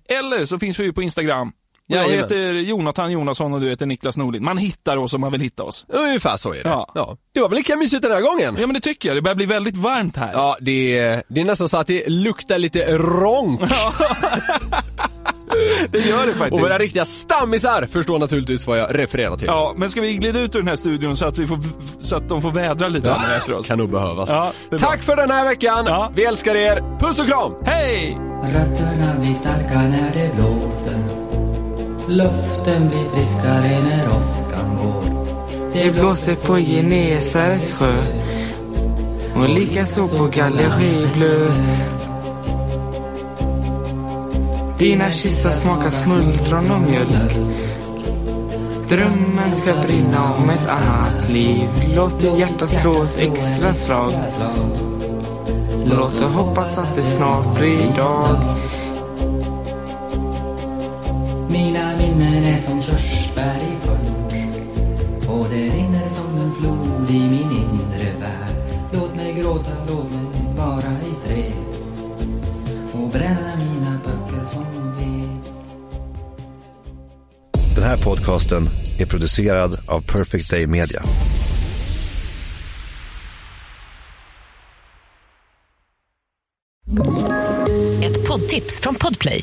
[0.08, 1.52] eller så finns vi ju på Instagram.
[1.88, 2.18] Jag Jajamän.
[2.18, 4.44] heter Jonathan Jonasson och du heter Niklas Norlin.
[4.44, 5.86] Man hittar oss om man vill hitta oss.
[5.88, 6.68] Ungefär så är det.
[6.94, 7.16] Ja.
[7.34, 8.56] Det var väl lika mysigt den här gången?
[8.60, 10.30] Ja men det tycker jag, det börjar bli väldigt varmt här.
[10.32, 13.60] Ja, det är, det är nästan så att det luktar lite ronk.
[15.90, 16.52] Det gör det faktiskt.
[16.52, 19.46] Och våra riktiga stammisar förstår naturligtvis vad jag refererar till.
[19.46, 21.58] Ja, men ska vi glida ut ur den här studion så att, vi får,
[22.00, 23.66] så att de får vädra lite Ja, efter oss?
[23.66, 24.28] kan nog behövas.
[24.28, 24.52] Ja.
[24.78, 25.84] Tack för den här veckan.
[25.86, 26.12] Ja.
[26.16, 26.98] Vi älskar er.
[26.98, 27.52] Puss och kram!
[27.64, 28.18] Hej!
[32.08, 35.26] Luften blir friskare när åskan går
[35.72, 37.94] Det blåser på Genesarets sjö
[39.36, 41.52] och likaså på Gallerieblö.
[44.78, 47.32] Dina kyssar smakar smultron och mjölk.
[48.88, 51.68] Drömmen ska brinna om ett annat liv.
[51.96, 54.12] Låt ditt hjärta slå ett extra slag.
[55.84, 58.36] Låt oss hoppas att det snart blir dag.
[62.46, 64.26] är som körsbär i punsch
[65.28, 68.56] och det rinner som en flod i min inre värld.
[68.92, 71.52] Låt mig gråta, låt mig vara i fred
[72.92, 75.52] och bränna mina böcker som ved.
[77.74, 78.68] Den här podcasten
[78.98, 81.02] är producerad av Perfect Day Media.
[88.02, 89.42] Ett poddtips från Podplay.